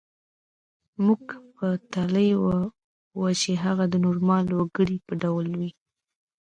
[1.05, 1.23] موږ
[1.55, 2.29] پتېیلې
[3.19, 5.71] وه چې هغه د نورمال وګړي په ډول وي